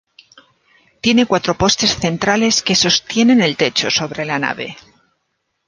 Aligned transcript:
Tiene 0.99 1.27
cuatro 1.27 1.53
postes 1.55 1.95
centrales 1.99 2.63
que 2.63 2.73
sostienen 2.73 3.39
el 3.39 3.55
techo 3.55 3.91
sobre 3.91 4.25
la 4.25 4.39
nave. 4.39 4.75